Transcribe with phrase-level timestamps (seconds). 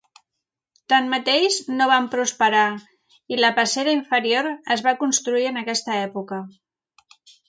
[0.91, 2.63] Tanmateix, no van prosperar
[3.35, 6.41] i la passera inferior es va construir en aquesta època.